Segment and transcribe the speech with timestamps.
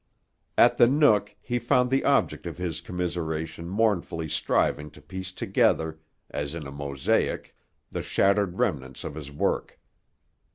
[0.57, 5.99] At the Nook he found the object of his commiseration mournfully striving to piece together,
[6.31, 7.55] as in a mosaic,
[7.91, 9.79] the shattered remnants of his work.